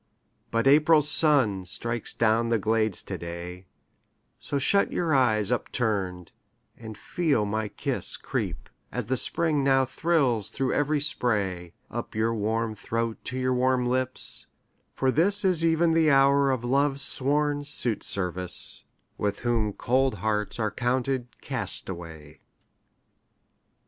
[0.49, 3.67] But April's sun strikes down the glades to day;
[4.39, 6.31] So shut your eyes upturned,
[6.75, 12.33] and feel my kiss Creep, as the Spring now thrills through every spray, Up your
[12.33, 14.47] warm throat to your warm lips:
[14.95, 18.85] for this Is even the hour of Love's sworn suitservice,
[19.19, 22.39] With whom cold hearts are counted castaway.